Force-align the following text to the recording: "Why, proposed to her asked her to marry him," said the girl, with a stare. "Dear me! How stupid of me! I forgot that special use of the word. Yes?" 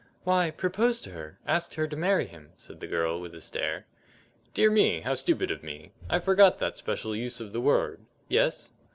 "Why, 0.23 0.49
proposed 0.49 1.03
to 1.03 1.11
her 1.11 1.37
asked 1.45 1.75
her 1.75 1.87
to 1.87 1.95
marry 1.95 2.25
him," 2.25 2.53
said 2.57 2.79
the 2.79 2.87
girl, 2.87 3.21
with 3.21 3.35
a 3.35 3.39
stare. 3.39 3.85
"Dear 4.55 4.71
me! 4.71 5.01
How 5.01 5.13
stupid 5.13 5.51
of 5.51 5.61
me! 5.61 5.91
I 6.09 6.17
forgot 6.17 6.57
that 6.57 6.75
special 6.75 7.15
use 7.15 7.39
of 7.39 7.53
the 7.53 7.61
word. 7.61 8.03
Yes?" 8.27 8.71